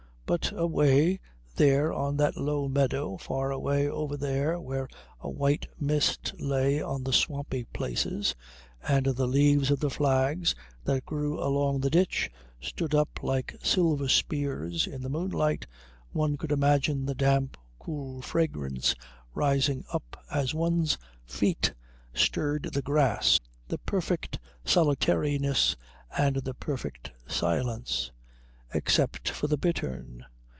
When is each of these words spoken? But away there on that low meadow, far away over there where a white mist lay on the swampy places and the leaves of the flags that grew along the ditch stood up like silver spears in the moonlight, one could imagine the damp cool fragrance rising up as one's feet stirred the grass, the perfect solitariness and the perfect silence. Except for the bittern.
But 0.33 0.53
away 0.57 1.19
there 1.57 1.91
on 1.91 2.15
that 2.15 2.37
low 2.37 2.69
meadow, 2.69 3.17
far 3.17 3.51
away 3.51 3.89
over 3.89 4.15
there 4.15 4.61
where 4.61 4.87
a 5.19 5.29
white 5.29 5.67
mist 5.77 6.31
lay 6.39 6.81
on 6.81 7.03
the 7.03 7.11
swampy 7.11 7.65
places 7.65 8.33
and 8.81 9.07
the 9.07 9.27
leaves 9.27 9.71
of 9.71 9.81
the 9.81 9.89
flags 9.89 10.55
that 10.85 11.05
grew 11.05 11.37
along 11.43 11.81
the 11.81 11.89
ditch 11.89 12.31
stood 12.61 12.95
up 12.95 13.21
like 13.21 13.57
silver 13.61 14.07
spears 14.07 14.87
in 14.87 15.01
the 15.01 15.09
moonlight, 15.09 15.67
one 16.13 16.37
could 16.37 16.53
imagine 16.53 17.05
the 17.05 17.13
damp 17.13 17.57
cool 17.77 18.21
fragrance 18.21 18.95
rising 19.33 19.83
up 19.91 20.15
as 20.31 20.53
one's 20.53 20.97
feet 21.25 21.73
stirred 22.13 22.69
the 22.71 22.81
grass, 22.81 23.37
the 23.67 23.79
perfect 23.79 24.39
solitariness 24.63 25.75
and 26.17 26.37
the 26.37 26.53
perfect 26.53 27.11
silence. 27.27 28.11
Except 28.73 29.27
for 29.27 29.47
the 29.47 29.57
bittern. 29.57 30.23